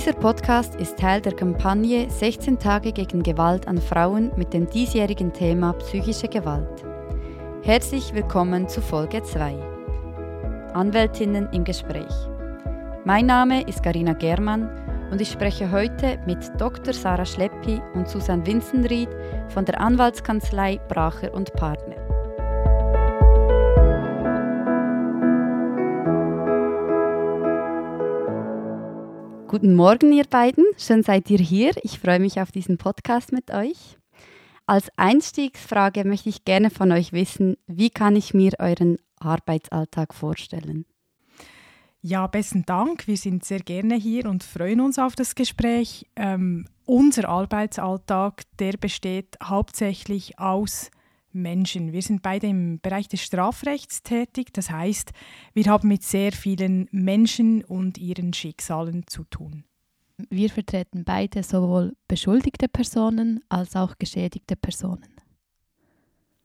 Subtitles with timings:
[0.00, 5.30] Dieser Podcast ist Teil der Kampagne 16 Tage gegen Gewalt an Frauen mit dem diesjährigen
[5.30, 6.82] Thema psychische Gewalt.
[7.64, 9.56] Herzlich willkommen zu Folge 2.
[10.72, 12.14] Anwältinnen im Gespräch.
[13.04, 14.70] Mein Name ist Karina Germann
[15.10, 16.94] und ich spreche heute mit Dr.
[16.94, 19.10] Sarah Schleppi und Susan Winzenried
[19.48, 22.09] von der Anwaltskanzlei Bracher und Partner.
[29.50, 30.64] Guten Morgen, ihr beiden.
[30.76, 31.72] Schön seid ihr hier.
[31.82, 33.98] Ich freue mich auf diesen Podcast mit euch.
[34.64, 40.86] Als Einstiegsfrage möchte ich gerne von euch wissen, wie kann ich mir euren Arbeitsalltag vorstellen?
[42.00, 43.08] Ja, besten Dank.
[43.08, 46.06] Wir sind sehr gerne hier und freuen uns auf das Gespräch.
[46.14, 50.92] Ähm, unser Arbeitsalltag, der besteht hauptsächlich aus
[51.32, 51.92] Menschen.
[51.92, 54.52] Wir sind beide im Bereich des Strafrechts tätig.
[54.52, 55.12] Das heißt,
[55.54, 59.64] wir haben mit sehr vielen Menschen und ihren Schicksalen zu tun.
[60.28, 65.20] Wir vertreten beide sowohl beschuldigte Personen als auch geschädigte Personen.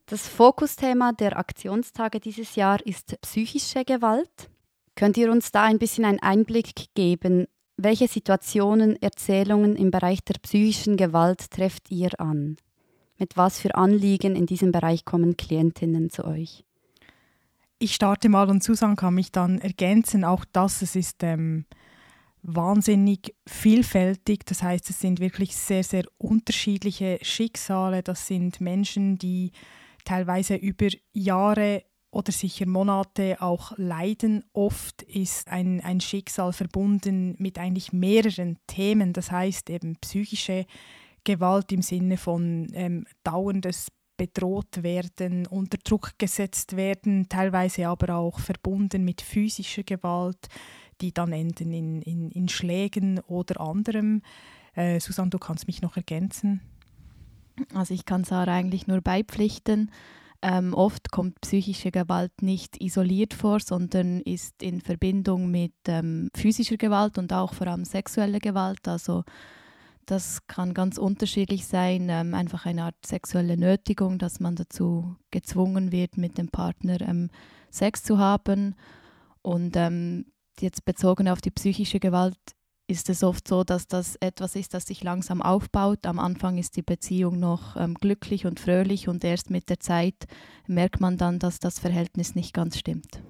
[0.05, 4.51] Das Fokusthema der Aktionstage dieses Jahr ist psychische Gewalt.
[4.95, 7.47] Könnt ihr uns da ein bisschen einen Einblick geben?
[7.75, 12.55] Welche Situationen, Erzählungen im Bereich der psychischen Gewalt trefft ihr an?
[13.17, 16.65] Mit was für Anliegen in diesem Bereich kommen Klientinnen zu euch?
[17.79, 20.23] Ich starte mal und Susan kann mich dann ergänzen.
[20.23, 21.65] Auch das, es ist ähm,
[22.41, 24.45] wahnsinnig vielfältig.
[24.45, 28.03] Das heißt, es sind wirklich sehr, sehr unterschiedliche Schicksale.
[28.03, 29.51] Das sind Menschen, die
[30.03, 34.45] teilweise über Jahre oder sicher Monate auch leiden.
[34.53, 39.11] Oft ist ein, ein Schicksal verbunden mit eigentlich mehreren Themen.
[39.11, 40.65] Das heißt eben psychische
[41.25, 43.87] Gewalt im Sinne von ähm, dauerndes
[44.17, 50.47] bedroht werden, unter Druck gesetzt werden, teilweise aber auch verbunden mit physischer Gewalt,
[51.01, 54.21] die dann enden in, in, in Schlägen oder anderem.
[54.73, 56.61] Äh, Susanne, du kannst mich noch ergänzen.
[57.73, 59.91] Also ich kann Sarah eigentlich nur beipflichten.
[60.41, 66.77] Ähm, oft kommt psychische Gewalt nicht isoliert vor, sondern ist in Verbindung mit ähm, physischer
[66.77, 68.87] Gewalt und auch vor allem sexueller Gewalt.
[68.87, 69.23] Also
[70.05, 75.91] das kann ganz unterschiedlich sein, ähm, einfach eine Art sexuelle Nötigung, dass man dazu gezwungen
[75.91, 77.29] wird, mit dem Partner ähm,
[77.69, 78.75] Sex zu haben.
[79.41, 80.25] Und ähm,
[80.59, 82.37] jetzt bezogen auf die psychische Gewalt
[82.87, 86.05] ist es oft so, dass das etwas ist, das sich langsam aufbaut.
[86.05, 90.27] Am Anfang ist die Beziehung noch ähm, glücklich und fröhlich und erst mit der Zeit
[90.67, 93.23] merkt man dann, dass das Verhältnis nicht ganz stimmt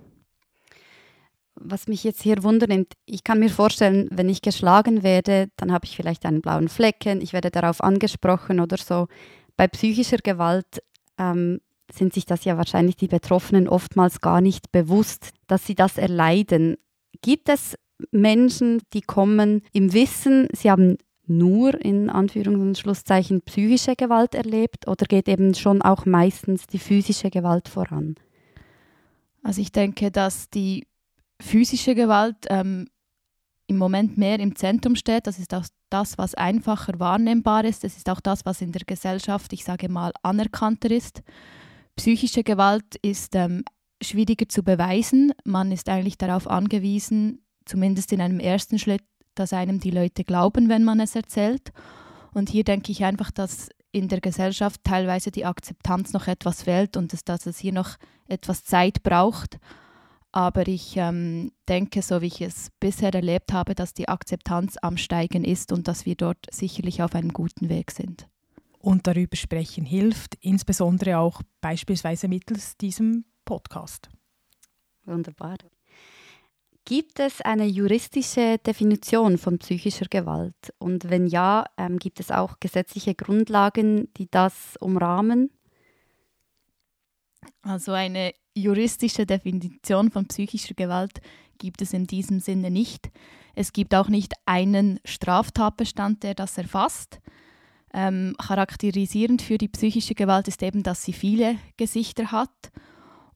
[1.55, 2.71] was mich jetzt hier wundert,
[3.05, 7.21] ich kann mir vorstellen, wenn ich geschlagen werde, dann habe ich vielleicht einen blauen Flecken,
[7.21, 9.07] ich werde darauf angesprochen oder so.
[9.57, 10.83] Bei psychischer Gewalt
[11.17, 11.61] ähm,
[11.91, 16.77] sind sich das ja wahrscheinlich die Betroffenen oftmals gar nicht bewusst, dass sie das erleiden.
[17.21, 17.75] Gibt es
[18.11, 24.87] Menschen, die kommen im Wissen, sie haben nur in Anführungs- und Schlusszeichen psychische Gewalt erlebt
[24.87, 28.15] oder geht eben schon auch meistens die physische Gewalt voran?
[29.41, 30.87] Also ich denke, dass die
[31.41, 32.87] physische Gewalt ähm,
[33.67, 35.27] im Moment mehr im Zentrum steht.
[35.27, 37.83] Das ist auch das, was einfacher wahrnehmbar ist.
[37.83, 41.23] Das ist auch das, was in der Gesellschaft, ich sage mal, anerkannter ist.
[41.95, 43.63] Psychische Gewalt ist ähm,
[44.01, 45.33] schwieriger zu beweisen.
[45.43, 49.03] Man ist eigentlich darauf angewiesen, zumindest in einem ersten Schritt,
[49.33, 51.71] dass einem die Leute glauben, wenn man es erzählt.
[52.33, 56.97] Und hier denke ich einfach, dass in der Gesellschaft teilweise die Akzeptanz noch etwas fehlt
[56.97, 57.95] und dass es hier noch
[58.27, 59.57] etwas Zeit braucht.
[60.35, 64.97] Aber ich ähm, denke, so wie ich es bisher erlebt habe, dass die Akzeptanz am
[64.97, 68.27] Steigen ist und dass wir dort sicherlich auf einem guten Weg sind.
[68.77, 74.09] Und darüber sprechen hilft, insbesondere auch beispielsweise mittels diesem Podcast.
[75.05, 75.55] Wunderbar.
[76.83, 80.73] Gibt es eine juristische Definition von psychischer Gewalt?
[80.79, 85.49] Und wenn ja, ähm, gibt es auch gesetzliche Grundlagen, die das umrahmen?
[87.61, 91.21] Also eine juristische Definition von psychischer Gewalt
[91.57, 93.11] gibt es in diesem Sinne nicht.
[93.53, 97.19] Es gibt auch nicht einen Straftatbestand, der das erfasst.
[97.93, 102.71] Ähm, charakterisierend für die psychische Gewalt ist eben, dass sie viele Gesichter hat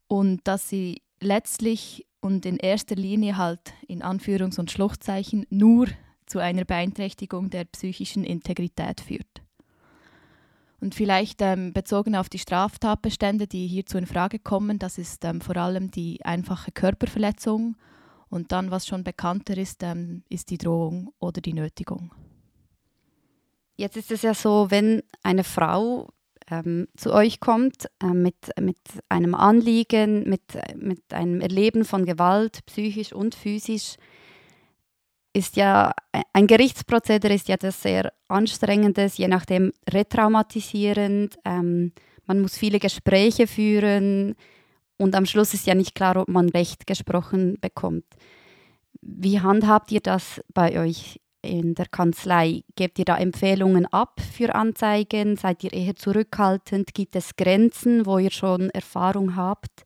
[0.06, 5.88] und dass sie letztlich und in erster Linie halt in Anführungs- und Schluchtzeichen nur
[6.26, 9.42] zu einer Beeinträchtigung der psychischen Integrität führt.
[10.80, 15.40] Und vielleicht ähm, bezogen auf die Straftatbestände, die hierzu in Frage kommen, das ist ähm,
[15.40, 17.76] vor allem die einfache Körperverletzung
[18.30, 22.12] und dann, was schon bekannter ist, ähm, ist die Drohung oder die Nötigung.
[23.76, 26.08] Jetzt ist es ja so, wenn eine Frau
[26.50, 28.78] ähm, zu euch kommt äh, mit, mit
[29.08, 30.42] einem Anliegen, mit,
[30.76, 33.96] mit einem Erleben von Gewalt, psychisch und physisch,
[35.32, 35.92] ist ja,
[36.32, 41.36] ein Gerichtsprozedere ist ja das sehr anstrengendes, je nachdem retraumatisierend.
[41.44, 41.92] Ähm,
[42.26, 44.34] man muss viele Gespräche führen
[44.98, 48.04] und am Schluss ist ja nicht klar, ob man Recht gesprochen bekommt.
[49.00, 52.64] Wie handhabt ihr das bei euch in der Kanzlei?
[52.76, 55.36] Gebt ihr da Empfehlungen ab für Anzeigen?
[55.36, 56.92] Seid ihr eher zurückhaltend?
[56.92, 59.84] Gibt es Grenzen, wo ihr schon Erfahrung habt,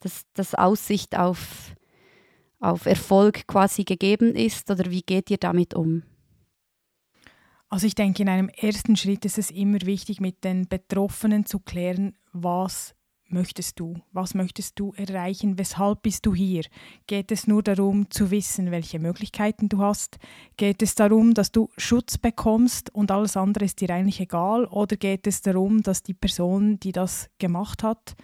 [0.00, 1.74] dass das Aussicht auf
[2.60, 6.02] auf Erfolg quasi gegeben ist oder wie geht ihr damit um?
[7.68, 11.60] Also ich denke, in einem ersten Schritt ist es immer wichtig, mit den Betroffenen zu
[11.60, 12.94] klären, was
[13.28, 13.94] möchtest du?
[14.12, 15.56] Was möchtest du erreichen?
[15.56, 16.64] Weshalb bist du hier?
[17.06, 20.18] Geht es nur darum zu wissen, welche Möglichkeiten du hast?
[20.56, 24.64] Geht es darum, dass du Schutz bekommst und alles andere ist dir eigentlich egal?
[24.66, 28.16] Oder geht es darum, dass die Person, die das gemacht hat,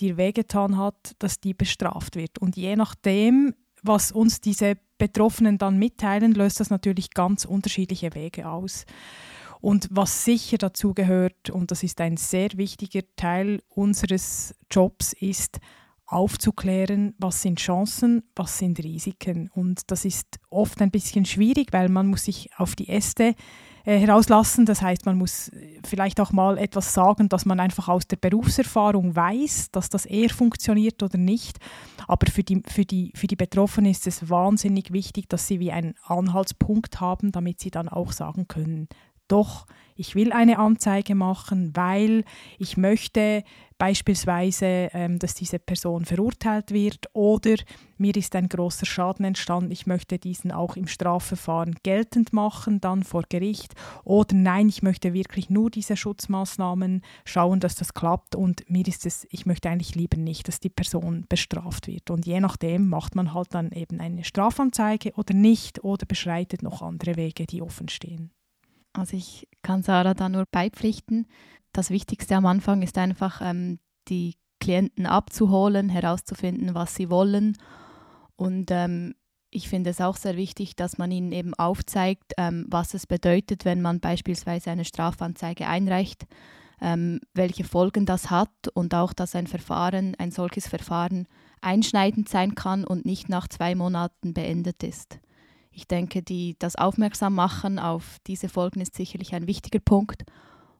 [0.00, 2.38] dir wehgetan hat, dass die bestraft wird?
[2.38, 3.54] Und je nachdem
[3.86, 8.84] was uns diese Betroffenen dann mitteilen, löst das natürlich ganz unterschiedliche Wege aus.
[9.60, 15.58] Und was sicher dazu gehört, und das ist ein sehr wichtiger Teil unseres Jobs, ist
[16.06, 19.50] aufzuklären, was sind Chancen, was sind Risiken.
[19.52, 23.34] Und das ist oft ein bisschen schwierig, weil man muss sich auf die Äste
[23.86, 24.66] äh, herauslassen.
[24.66, 28.16] Das heißt, man muss äh, vielleicht auch mal etwas sagen, dass man einfach aus der
[28.16, 31.58] Berufserfahrung weiß, dass das eher funktioniert oder nicht.
[32.08, 35.70] Aber für die, für die, für die Betroffenen ist es wahnsinnig wichtig, dass sie wie
[35.70, 38.88] einen Anhaltspunkt haben, damit sie dann auch sagen können,
[39.28, 42.24] doch, ich will eine Anzeige machen, weil
[42.58, 43.42] ich möchte
[43.78, 47.56] beispielsweise, ähm, dass diese Person verurteilt wird oder
[47.98, 53.04] mir ist ein großer Schaden entstanden, ich möchte diesen auch im Strafverfahren geltend machen, dann
[53.04, 53.74] vor Gericht
[54.04, 59.04] oder nein, ich möchte wirklich nur diese Schutzmaßnahmen schauen, dass das klappt und mir ist
[59.06, 63.14] es, ich möchte eigentlich lieber nicht, dass die Person bestraft wird und je nachdem macht
[63.14, 67.88] man halt dann eben eine Strafanzeige oder nicht oder beschreitet noch andere Wege, die offen
[67.88, 68.35] stehen.
[68.96, 71.26] Also ich kann Sarah da nur beipflichten.
[71.72, 73.78] Das Wichtigste am Anfang ist einfach, ähm,
[74.08, 77.56] die Klienten abzuholen, herauszufinden, was sie wollen.
[78.36, 79.14] Und ähm,
[79.50, 83.64] ich finde es auch sehr wichtig, dass man ihnen eben aufzeigt, ähm, was es bedeutet,
[83.64, 86.26] wenn man beispielsweise eine Strafanzeige einreicht,
[86.80, 91.26] ähm, welche Folgen das hat und auch, dass ein Verfahren, ein solches Verfahren
[91.60, 95.18] einschneidend sein kann und nicht nach zwei Monaten beendet ist.
[95.76, 100.24] Ich denke, die, das Aufmerksammachen auf diese Folgen ist sicherlich ein wichtiger Punkt.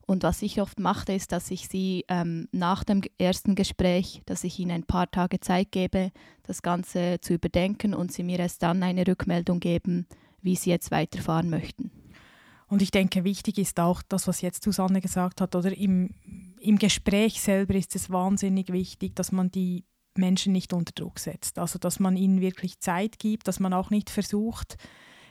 [0.07, 4.43] Und was ich oft mache, ist, dass ich sie ähm, nach dem ersten Gespräch, dass
[4.43, 6.13] ich ihnen ein paar Tage Zeit gebe,
[6.45, 10.07] das Ganze zu überdenken und sie mir erst dann eine Rückmeldung geben,
[10.41, 11.91] wie sie jetzt weiterfahren möchten.
[12.67, 16.15] Und ich denke, wichtig ist auch das, was jetzt Susanne gesagt hat, oder im,
[16.59, 19.85] im Gespräch selber ist es wahnsinnig wichtig, dass man die
[20.19, 21.59] Menschen nicht unter Druck setzt.
[21.59, 24.77] Also dass man ihnen wirklich Zeit gibt, dass man auch nicht versucht,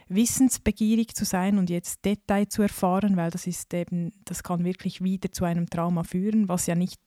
[0.08, 5.04] wissensbegierig zu sein und jetzt Detail zu erfahren, weil das ist eben, das kann wirklich
[5.04, 7.00] wieder zu einem Trauma führen, was ja nicht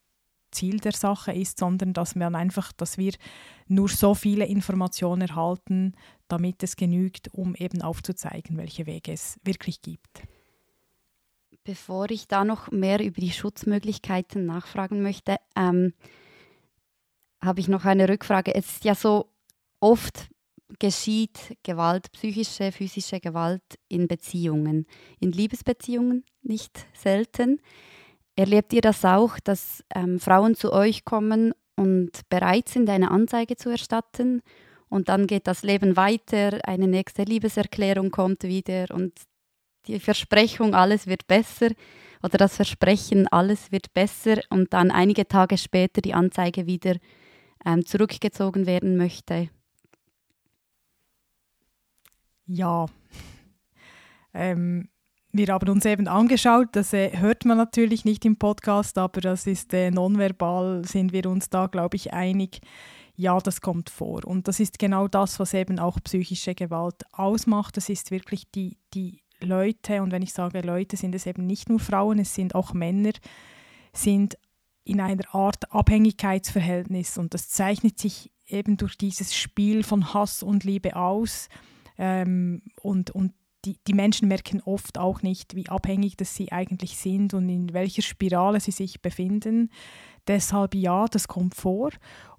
[0.51, 3.13] Ziel der Sache ist, sondern dass man einfach, dass wir
[3.67, 5.95] nur so viele Informationen erhalten,
[6.27, 10.23] damit es genügt, um eben aufzuzeigen, welche Wege es wirklich gibt.
[11.65, 15.93] Bevor ich da noch mehr über die Schutzmöglichkeiten nachfragen möchte, ähm,
[17.43, 18.55] habe ich noch eine Rückfrage.
[18.55, 19.33] Es ist ja so,
[19.81, 20.29] oft
[20.79, 24.87] geschieht Gewalt, psychische, physische Gewalt in Beziehungen,
[25.19, 27.61] in Liebesbeziehungen nicht selten.
[28.37, 33.57] Erlebt ihr das auch, dass ähm, Frauen zu euch kommen und bereit sind, eine Anzeige
[33.57, 34.43] zu erstatten?
[34.89, 39.13] Und dann geht das Leben weiter, eine nächste Liebeserklärung kommt wieder und
[39.87, 41.71] die Versprechung, alles wird besser
[42.23, 46.97] oder das Versprechen, alles wird besser und dann einige Tage später die Anzeige wieder
[47.69, 49.51] ähm, zurückgezogen werden möchte?
[52.47, 52.87] Ja.
[54.33, 54.89] Ähm,
[55.31, 59.47] wir haben uns eben angeschaut, das äh, hört man natürlich nicht im Podcast, aber das
[59.47, 62.61] ist äh, nonverbal, sind wir uns da, glaube ich, einig.
[63.15, 64.25] Ja, das kommt vor.
[64.25, 67.77] Und das ist genau das, was eben auch psychische Gewalt ausmacht.
[67.77, 71.69] Das ist wirklich die, die Leute, und wenn ich sage Leute, sind es eben nicht
[71.69, 73.13] nur Frauen, es sind auch Männer,
[73.93, 74.39] sind
[74.89, 80.65] in einer Art Abhängigkeitsverhältnis und das zeichnet sich eben durch dieses Spiel von Hass und
[80.65, 81.49] Liebe aus
[81.99, 83.33] ähm, und, und
[83.65, 87.73] die, die Menschen merken oft auch nicht, wie abhängig das sie eigentlich sind und in
[87.73, 89.71] welcher Spirale sie sich befinden.
[90.29, 91.91] Deshalb ja, das kommt vor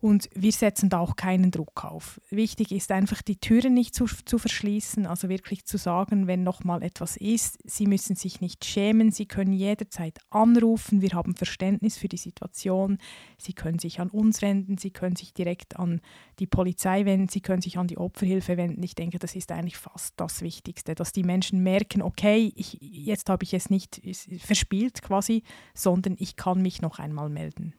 [0.02, 2.22] und wir setzen da auch keinen Druck auf.
[2.30, 6.64] Wichtig ist einfach, die Türen nicht zu, zu verschließen, also wirklich zu sagen, wenn noch
[6.64, 11.98] mal etwas ist, Sie müssen sich nicht schämen, Sie können jederzeit anrufen, wir haben Verständnis
[11.98, 12.98] für die Situation,
[13.38, 16.00] Sie können sich an uns wenden, Sie können sich direkt an
[16.40, 18.84] die Polizei wenden, Sie können sich an die Opferhilfe wenden.
[18.84, 23.30] Ich denke, das ist eigentlich fast das Wichtigste, dass die Menschen merken, okay, ich, jetzt
[23.30, 24.00] habe ich es nicht
[24.38, 25.44] verspielt quasi,
[25.74, 27.74] sondern ich kann mich noch einmal melden.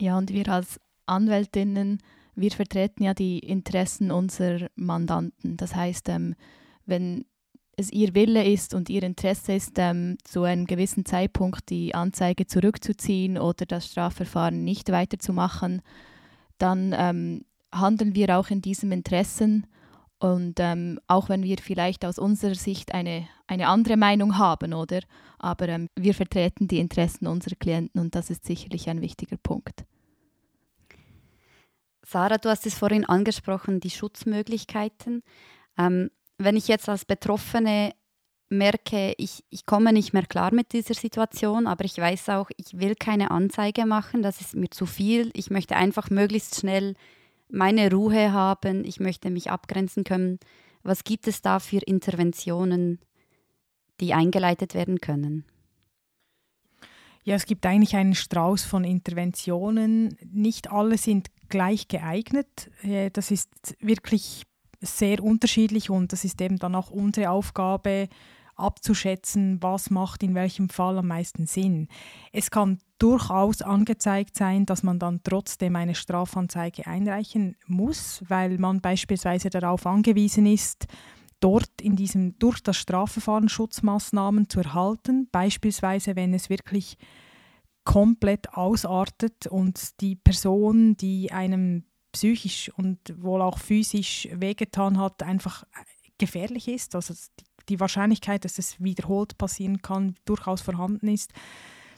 [0.00, 1.98] Ja, und wir als Anwältinnen,
[2.34, 5.58] wir vertreten ja die Interessen unserer Mandanten.
[5.58, 6.34] Das heißt, ähm,
[6.86, 7.26] wenn
[7.76, 12.46] es ihr Wille ist und ihr Interesse ist, ähm, zu einem gewissen Zeitpunkt die Anzeige
[12.46, 15.82] zurückzuziehen oder das Strafverfahren nicht weiterzumachen,
[16.56, 19.66] dann ähm, handeln wir auch in diesem Interessen.
[20.20, 25.00] Und ähm, auch wenn wir vielleicht aus unserer Sicht eine, eine andere Meinung haben, oder?
[25.38, 29.84] Aber ähm, wir vertreten die Interessen unserer Klienten und das ist sicherlich ein wichtiger Punkt.
[32.06, 35.22] Sarah, du hast es vorhin angesprochen, die Schutzmöglichkeiten.
[35.78, 37.94] Ähm, wenn ich jetzt als Betroffene
[38.50, 42.78] merke, ich, ich komme nicht mehr klar mit dieser Situation, aber ich weiß auch, ich
[42.78, 45.30] will keine Anzeige machen, das ist mir zu viel.
[45.32, 46.94] Ich möchte einfach möglichst schnell
[47.52, 50.38] meine Ruhe haben, ich möchte mich abgrenzen können.
[50.82, 52.98] Was gibt es da für Interventionen,
[54.00, 55.44] die eingeleitet werden können?
[57.22, 60.16] Ja, es gibt eigentlich einen Strauß von Interventionen.
[60.32, 62.70] Nicht alle sind gleich geeignet.
[62.82, 64.44] Äh, das ist wirklich
[64.80, 68.08] sehr unterschiedlich und das ist eben dann auch unsere Aufgabe,
[68.60, 71.88] abzuschätzen, was macht in welchem Fall am meisten Sinn.
[72.32, 78.80] Es kann durchaus angezeigt sein, dass man dann trotzdem eine Strafanzeige einreichen muss, weil man
[78.80, 80.86] beispielsweise darauf angewiesen ist,
[81.40, 86.98] dort in diesem durch das Strafverfahren Schutzmaßnahmen zu erhalten, beispielsweise wenn es wirklich
[87.84, 95.64] komplett ausartet und die Person, die einem psychisch und wohl auch physisch wehgetan hat, einfach
[96.18, 101.32] gefährlich ist, also die Wahrscheinlichkeit, dass es wiederholt passieren kann, durchaus vorhanden ist,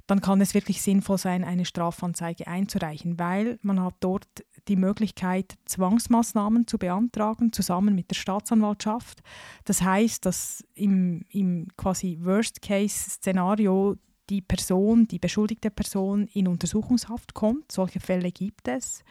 [0.07, 4.27] dann kann es wirklich sinnvoll sein, eine Strafanzeige einzureichen, weil man hat dort
[4.69, 9.23] die Möglichkeit, Zwangsmaßnahmen zu beantragen, zusammen mit der Staatsanwaltschaft.
[9.65, 13.97] Das heißt, dass im, im quasi Worst-Case-Szenario
[14.31, 17.71] die Person, die beschuldigte Person in Untersuchungshaft kommt.
[17.71, 19.05] Solche Fälle gibt es.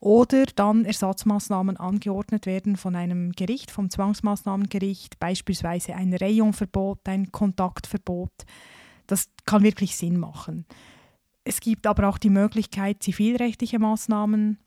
[0.00, 8.32] Oder dann Ersatzmaßnahmen angeordnet werden von einem Gericht, vom Zwangsmaßnahmengericht, beispielsweise ein Rayonverbot, ein Kontaktverbot.
[9.08, 10.66] Das kann wirklich Sinn machen.
[11.42, 14.58] Es gibt aber auch die Möglichkeit, zivilrechtliche Maßnahmen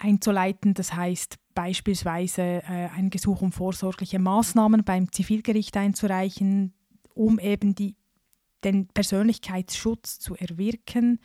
[0.00, 0.72] einzuleiten.
[0.74, 6.72] Das heißt beispielsweise äh, ein Gesuch um vorsorgliche Maßnahmen beim Zivilgericht einzureichen,
[7.14, 7.96] um eben die
[8.64, 11.20] den Persönlichkeitsschutz zu erwirken.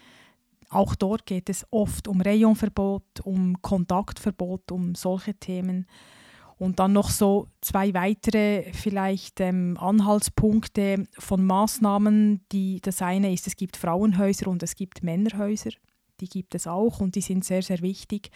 [0.74, 5.88] Auch dort geht es oft um Rayonverbot, um Kontaktverbot, um solche Themen.
[6.58, 12.46] Und dann noch so zwei weitere vielleicht ähm, Anhaltspunkte von Maßnahmen.
[12.52, 15.72] Die, das eine ist, es gibt Frauenhäuser und es gibt Männerhäuser
[16.20, 18.32] die gibt es auch und die sind sehr, sehr wichtig.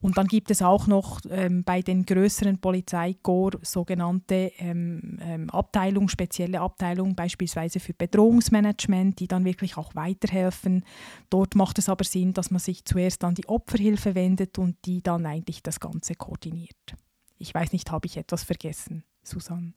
[0.00, 6.08] Und dann gibt es auch noch ähm, bei den größeren Polizeikorps sogenannte ähm, ähm, Abteilungen,
[6.08, 10.84] spezielle Abteilungen, beispielsweise für Bedrohungsmanagement, die dann wirklich auch weiterhelfen.
[11.28, 15.02] Dort macht es aber Sinn, dass man sich zuerst an die Opferhilfe wendet und die
[15.02, 16.96] dann eigentlich das Ganze koordiniert.
[17.38, 19.72] Ich weiß nicht, habe ich etwas vergessen, Susanne?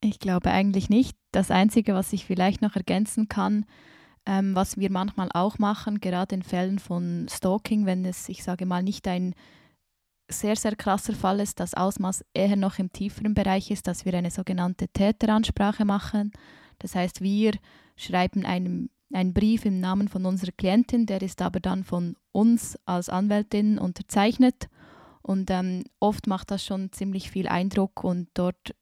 [0.00, 1.16] Ich glaube eigentlich nicht.
[1.32, 3.66] Das Einzige, was ich vielleicht noch ergänzen kann,
[4.26, 8.66] ähm, was wir manchmal auch machen, gerade in Fällen von Stalking, wenn es, ich sage
[8.66, 9.34] mal, nicht ein
[10.28, 14.14] sehr, sehr krasser Fall ist, das Ausmaß eher noch im tieferen Bereich ist, dass wir
[14.14, 16.32] eine sogenannte Täteransprache machen.
[16.80, 17.52] Das heißt, wir
[17.96, 22.76] schreiben einem einen Brief im Namen von unserer Klientin, der ist aber dann von uns
[22.86, 24.68] als Anwältin unterzeichnet.
[25.22, 28.74] Und ähm, oft macht das schon ziemlich viel Eindruck und dort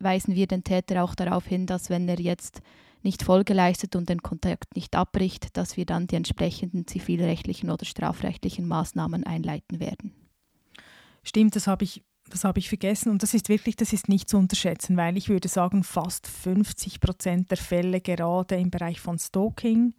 [0.00, 2.60] weisen wir den Täter auch darauf hin, dass wenn er jetzt
[3.06, 7.86] nicht Folge leistet und den Kontakt nicht abbricht, dass wir dann die entsprechenden zivilrechtlichen oder
[7.86, 10.12] strafrechtlichen Maßnahmen einleiten werden.
[11.22, 14.28] Stimmt, das habe ich, das habe ich vergessen und das ist wirklich, das ist nicht
[14.28, 19.18] zu unterschätzen, weil ich würde sagen, fast 50 Prozent der Fälle gerade im Bereich von
[19.18, 19.94] Stalking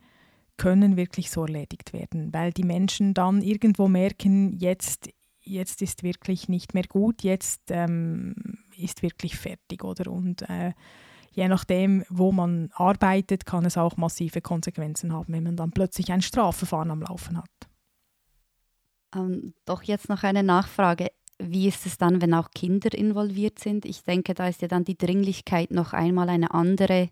[0.58, 5.10] können wirklich so erledigt werden, weil die Menschen dann irgendwo merken, jetzt,
[5.42, 8.36] jetzt ist wirklich nicht mehr gut, jetzt ähm,
[8.76, 10.12] ist wirklich fertig, oder?
[10.12, 10.74] Und äh,
[11.38, 16.12] je nachdem, wo man arbeitet, kann es auch massive Konsequenzen haben, wenn man dann plötzlich
[16.12, 17.50] ein Strafverfahren am Laufen hat.
[19.16, 21.10] Ähm, doch jetzt noch eine Nachfrage.
[21.38, 23.86] Wie ist es dann, wenn auch Kinder involviert sind?
[23.86, 27.10] Ich denke, da ist ja dann die Dringlichkeit noch einmal eine andere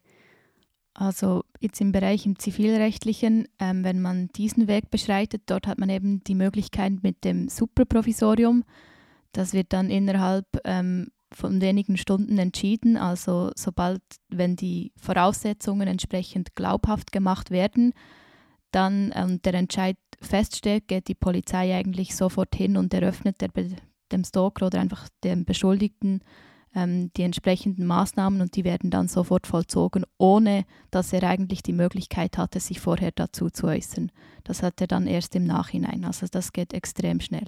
[0.96, 5.90] Also jetzt im Bereich im zivilrechtlichen, ähm, wenn man diesen Weg beschreitet, dort hat man
[5.90, 8.64] eben die Möglichkeit mit dem Superprovisorium.
[9.34, 12.98] Das wird dann innerhalb ähm, von wenigen Stunden entschieden.
[12.98, 17.94] Also sobald, wenn die Voraussetzungen entsprechend glaubhaft gemacht werden,
[18.72, 23.50] dann ähm, der Entscheid feststeht, geht die Polizei eigentlich sofort hin und eröffnet der,
[24.12, 26.22] dem Stalker oder einfach dem Beschuldigten
[26.76, 31.74] ähm, die entsprechenden Maßnahmen und die werden dann sofort vollzogen, ohne dass er eigentlich die
[31.74, 34.12] Möglichkeit hatte, sich vorher dazu zu äußern.
[34.44, 36.04] Das hat er dann erst im Nachhinein.
[36.06, 37.48] Also das geht extrem schnell.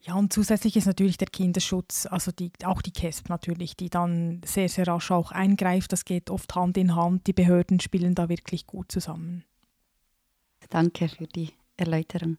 [0.00, 4.40] Ja, und zusätzlich ist natürlich der Kinderschutz, also die, auch die KESP natürlich, die dann
[4.44, 5.92] sehr, sehr rasch auch eingreift.
[5.92, 7.26] Das geht oft Hand in Hand.
[7.26, 9.44] Die Behörden spielen da wirklich gut zusammen.
[10.70, 12.36] Danke für die Erläuterung.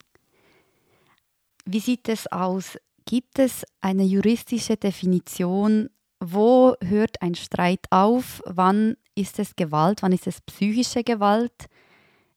[1.66, 2.78] Wie sieht es aus?
[3.06, 5.89] Gibt es eine juristische Definition,
[6.20, 8.42] wo hört ein Streit auf?
[8.46, 10.01] Wann ist es Gewalt?
[10.01, 11.68] Wann ist es psychische Gewalt?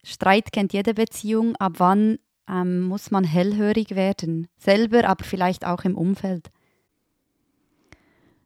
[0.02, 1.57] Streit kennt jede Beziehung.
[1.57, 2.19] Ab wann
[2.52, 4.49] ähm, muss man hellhörig werden?
[4.59, 6.50] Selber, aber vielleicht auch im Umfeld.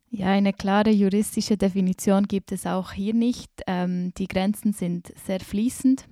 [0.08, 3.50] Ja, eine klare juristische Definition gibt es auch hier nicht.
[3.66, 6.06] Ähm, die Grenzen sind sehr fließend.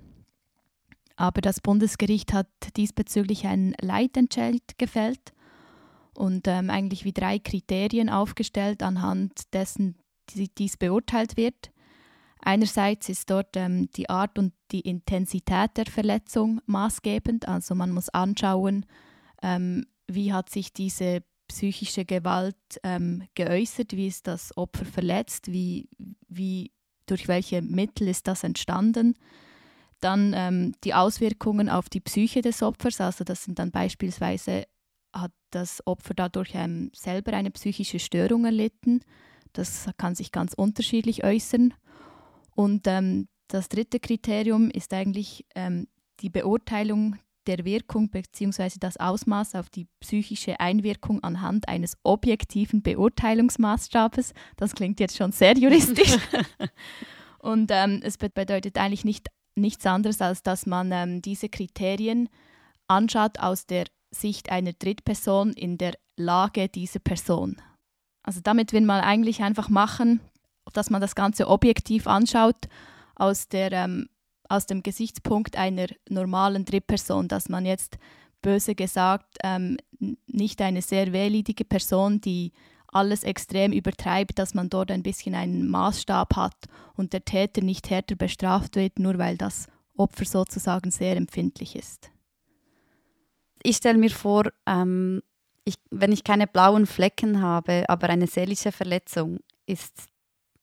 [1.15, 5.33] Aber das Bundesgericht hat diesbezüglich einen Leitentscheid gefällt
[6.13, 9.95] und ähm, eigentlich wie drei Kriterien aufgestellt, anhand dessen
[10.57, 11.71] dies beurteilt wird.
[12.45, 18.09] Einerseits ist dort ähm, die Art und die Intensität der Verletzung maßgebend, also man muss
[18.09, 18.85] anschauen,
[19.41, 25.89] ähm, wie hat sich diese psychische Gewalt ähm, geäußert, wie ist das Opfer verletzt, wie,
[26.27, 26.71] wie,
[27.07, 29.15] durch welche Mittel ist das entstanden.
[29.99, 34.65] Dann ähm, die Auswirkungen auf die Psyche des Opfers, also das sind dann beispielsweise
[35.13, 38.99] hat das Opfer dadurch ähm, selber eine psychische Störung erlitten.
[39.53, 41.73] Das kann sich ganz unterschiedlich äußern.
[42.55, 45.87] Und ähm, das dritte Kriterium ist eigentlich ähm,
[46.21, 48.71] die Beurteilung der Wirkung bzw.
[48.79, 54.33] das Ausmaß auf die psychische Einwirkung anhand eines objektiven Beurteilungsmaßstabes.
[54.57, 56.17] Das klingt jetzt schon sehr juristisch.
[57.39, 62.29] Und ähm, es bedeutet eigentlich nicht, nichts anderes, als dass man ähm, diese Kriterien
[62.87, 67.61] anschaut aus der Sicht einer Drittperson in der Lage dieser Person.
[68.23, 70.21] Also damit will man eigentlich einfach machen,
[70.77, 72.67] dass man das Ganze objektiv anschaut
[73.15, 74.09] aus, der, ähm,
[74.49, 77.97] aus dem Gesichtspunkt einer normalen Drittperson, dass man jetzt
[78.41, 79.77] böse gesagt ähm,
[80.27, 82.51] nicht eine sehr wehleidige Person, die
[82.87, 86.55] alles extrem übertreibt, dass man dort ein bisschen einen Maßstab hat
[86.95, 92.11] und der Täter nicht härter bestraft wird, nur weil das Opfer sozusagen sehr empfindlich ist.
[93.63, 95.21] Ich stelle mir vor, ähm,
[95.65, 100.07] ich, wenn ich keine blauen Flecken habe, aber eine seelische Verletzung ist,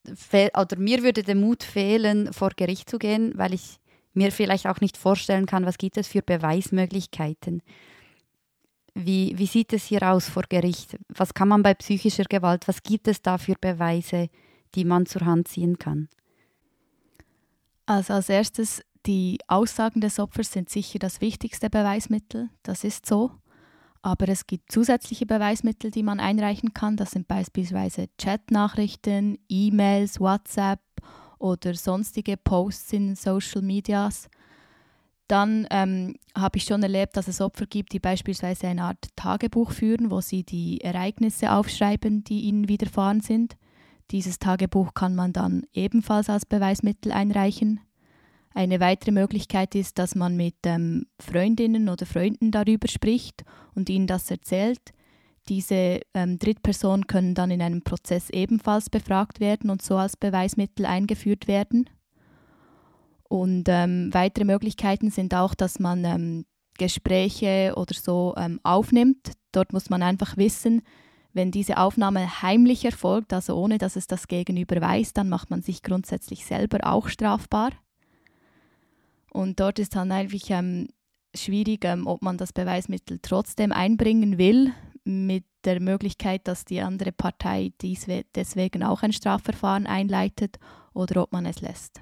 [0.05, 3.79] oder mir würde der Mut fehlen, vor Gericht zu gehen, weil ich
[4.13, 7.61] mir vielleicht auch nicht vorstellen kann, was gibt es für Beweismöglichkeiten.
[8.93, 10.97] Wie, wie sieht es hier aus vor Gericht?
[11.07, 14.29] Was kann man bei psychischer Gewalt, was gibt es da für Beweise,
[14.75, 16.09] die man zur Hand ziehen kann?
[17.85, 23.31] Also als erstes die Aussagen des Opfers sind sicher das wichtigste Beweismittel, das ist so.
[24.03, 26.97] Aber es gibt zusätzliche Beweismittel, die man einreichen kann.
[26.97, 30.81] Das sind beispielsweise Chatnachrichten, E-Mails, WhatsApp
[31.39, 34.29] oder sonstige Posts in Social Medias.
[35.29, 39.71] Dann ähm, habe ich schon erlebt, dass es Opfer gibt, die beispielsweise eine Art Tagebuch
[39.71, 43.55] führen, wo sie die Ereignisse aufschreiben, die ihnen widerfahren sind.
[44.11, 47.79] Dieses Tagebuch kann man dann ebenfalls als Beweismittel einreichen.
[48.53, 54.07] Eine weitere Möglichkeit ist, dass man mit ähm, Freundinnen oder Freunden darüber spricht und ihnen
[54.07, 54.93] das erzählt.
[55.49, 60.85] Diese ähm, Drittpersonen können dann in einem Prozess ebenfalls befragt werden und so als Beweismittel
[60.85, 61.89] eingeführt werden.
[63.27, 66.45] Und ähm, weitere Möglichkeiten sind auch, dass man ähm,
[66.77, 69.31] Gespräche oder so ähm, aufnimmt.
[69.51, 70.83] Dort muss man einfach wissen,
[71.33, 75.63] wenn diese Aufnahme heimlich erfolgt, also ohne dass es das Gegenüber weiß, dann macht man
[75.63, 77.71] sich grundsätzlich selber auch strafbar.
[79.33, 80.87] Und dort ist dann eigentlich ähm,
[81.35, 84.71] schwierig, ähm, ob man das Beweismittel trotzdem einbringen will,
[85.05, 90.59] mit der Möglichkeit, dass die andere Partei dies deswegen auch ein Strafverfahren einleitet
[90.93, 92.01] oder ob man es lässt.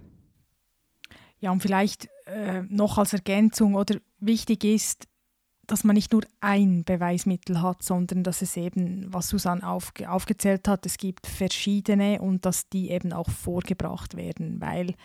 [1.39, 5.07] Ja, und vielleicht äh, noch als Ergänzung oder wichtig ist,
[5.65, 10.67] dass man nicht nur ein Beweismittel hat, sondern dass es eben, was Susanne aufge aufgezählt
[10.67, 14.95] hat, es gibt verschiedene und dass die eben auch vorgebracht werden, weil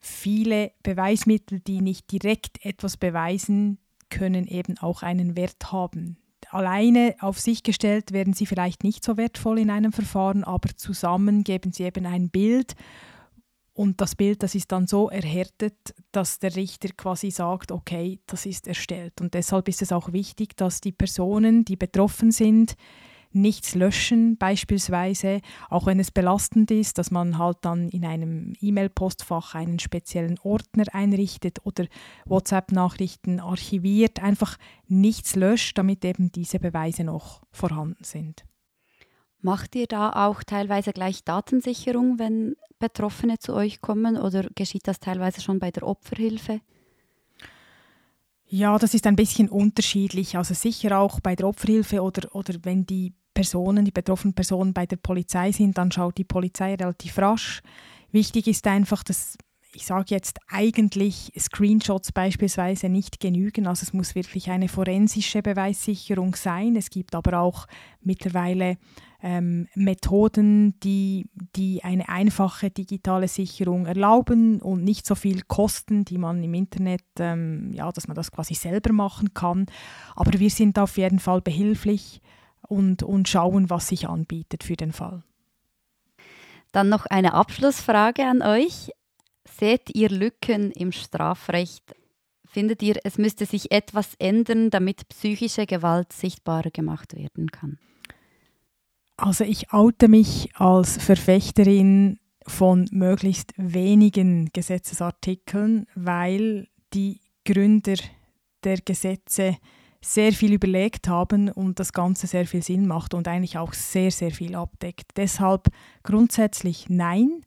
[0.00, 6.16] viele Beweismittel, die nicht direkt etwas beweisen, können eben auch einen Wert haben.
[6.50, 11.44] Alleine auf sich gestellt werden sie vielleicht nicht so wertvoll in einem Verfahren, aber zusammen
[11.44, 12.74] geben sie eben ein Bild
[13.72, 18.44] Und das Bild, das ist dann so erhärtet, dass der Richter quasi sagt, okay, das
[18.44, 19.20] ist erstellt.
[19.22, 22.74] Und deshalb ist es auch wichtig, dass die Personen, die betroffen sind,
[23.32, 29.54] nichts löschen beispielsweise, auch wenn es belastend ist, dass man halt dann in einem E-Mail-Postfach
[29.54, 31.86] einen speziellen Ordner einrichtet oder
[32.26, 34.56] WhatsApp-Nachrichten archiviert, einfach
[34.88, 38.44] nichts löscht, damit eben diese Beweise noch vorhanden sind.
[39.42, 45.00] Macht ihr da auch teilweise gleich Datensicherung, wenn Betroffene zu euch kommen oder geschieht das
[45.00, 46.60] teilweise schon bei der Opferhilfe?
[48.52, 50.36] Ja, das ist ein bisschen unterschiedlich.
[50.36, 54.86] Also sicher auch bei der Opferhilfe oder, oder wenn die Personen, die betroffenen Personen bei
[54.86, 57.62] der Polizei sind, dann schaut die Polizei relativ rasch.
[58.12, 59.36] Wichtig ist einfach, dass
[59.72, 63.66] ich sage jetzt eigentlich Screenshots beispielsweise nicht genügen.
[63.66, 66.76] Also es muss wirklich eine forensische Beweissicherung sein.
[66.76, 67.66] Es gibt aber auch
[68.00, 68.78] mittlerweile
[69.22, 76.18] ähm, Methoden, die, die eine einfache digitale Sicherung erlauben und nicht so viel kosten, die
[76.18, 79.66] man im Internet, ähm, ja, dass man das quasi selber machen kann.
[80.16, 82.20] Aber wir sind auf jeden Fall behilflich
[82.70, 85.24] und, und schauen, was sich anbietet für den Fall.
[86.72, 88.92] Dann noch eine Abschlussfrage an euch.
[89.44, 91.96] Seht ihr Lücken im Strafrecht?
[92.46, 97.78] Findet ihr, es müsste sich etwas ändern, damit psychische Gewalt sichtbarer gemacht werden kann?
[99.16, 107.96] Also ich oute mich als Verfechterin von möglichst wenigen Gesetzesartikeln, weil die Gründer
[108.64, 109.58] der Gesetze
[110.02, 114.10] sehr viel überlegt haben und das Ganze sehr viel Sinn macht und eigentlich auch sehr,
[114.10, 115.12] sehr viel abdeckt.
[115.16, 115.68] Deshalb
[116.02, 117.42] grundsätzlich nein.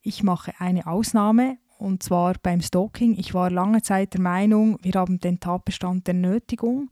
[0.00, 3.18] Ich mache eine Ausnahme und zwar beim Stalking.
[3.18, 6.90] Ich war lange Zeit der Meinung, wir haben den Tatbestand der Nötigung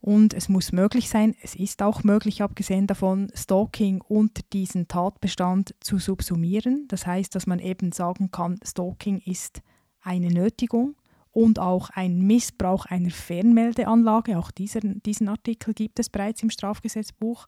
[0.00, 5.74] und es muss möglich sein, es ist auch möglich, abgesehen davon, Stalking unter diesen Tatbestand
[5.80, 6.86] zu subsumieren.
[6.88, 9.62] Das heißt, dass man eben sagen kann, Stalking ist
[10.02, 10.94] eine Nötigung
[11.36, 14.38] und auch ein Missbrauch einer Fernmeldeanlage.
[14.38, 17.46] Auch dieser, diesen Artikel gibt es bereits im Strafgesetzbuch.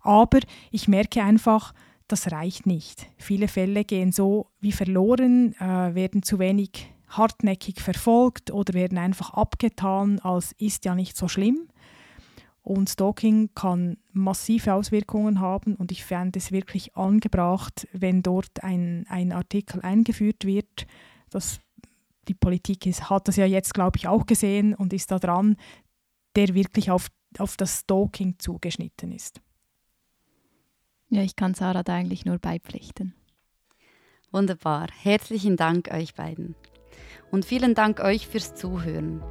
[0.00, 0.40] Aber
[0.72, 1.74] ich merke einfach,
[2.08, 3.06] das reicht nicht.
[3.16, 9.30] Viele Fälle gehen so wie verloren, äh, werden zu wenig hartnäckig verfolgt oder werden einfach
[9.30, 11.68] abgetan, als ist ja nicht so schlimm.
[12.62, 19.06] Und Stalking kann massive Auswirkungen haben und ich fände es wirklich angebracht, wenn dort ein,
[19.08, 20.88] ein Artikel eingeführt wird.
[21.30, 21.60] Das,
[22.28, 25.56] die Politik ist, hat das ja jetzt, glaube ich, auch gesehen und ist da dran,
[26.36, 27.08] der wirklich auf,
[27.38, 29.40] auf das Stalking zugeschnitten ist.
[31.08, 33.14] Ja, ich kann Sarah da eigentlich nur beipflichten.
[34.32, 34.88] Wunderbar.
[35.00, 36.56] Herzlichen Dank euch beiden.
[37.30, 39.22] Und vielen Dank euch fürs Zuhören.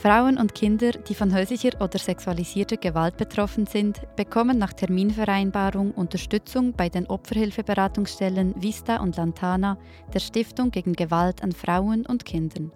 [0.00, 6.72] Frauen und Kinder, die von häuslicher oder sexualisierter Gewalt betroffen sind, bekommen nach Terminvereinbarung Unterstützung
[6.72, 9.76] bei den Opferhilfeberatungsstellen Vista und Lantana
[10.14, 12.72] der Stiftung gegen Gewalt an Frauen und Kindern.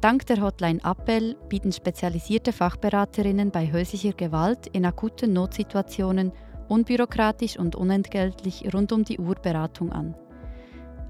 [0.00, 6.30] Dank der Hotline Appell bieten spezialisierte Fachberaterinnen bei häuslicher Gewalt in akuten Notsituationen
[6.68, 10.14] unbürokratisch und unentgeltlich rund um die Uhr Beratung an.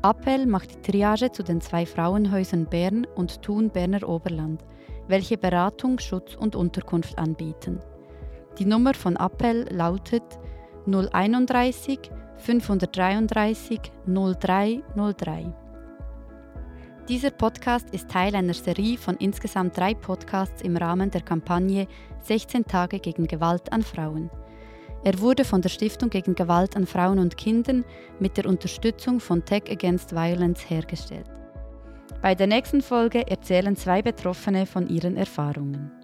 [0.02, 4.64] Appell macht die Triage zu den zwei Frauenhäusern Bern und Thun Berner Oberland–
[5.08, 7.80] welche Beratung, Schutz und Unterkunft anbieten.
[8.58, 10.24] Die Nummer von Appell lautet
[10.86, 11.98] 031
[12.38, 15.52] 533 0303.
[17.08, 21.86] Dieser Podcast ist Teil einer Serie von insgesamt drei Podcasts im Rahmen der Kampagne
[22.22, 24.30] 16 Tage gegen Gewalt an Frauen.
[25.04, 27.84] Er wurde von der Stiftung gegen Gewalt an Frauen und Kindern
[28.18, 31.35] mit der Unterstützung von Tech Against Violence hergestellt.
[32.22, 35.95] Bei der nächsten Folge erzählen zwei Betroffene von ihren Erfahrungen.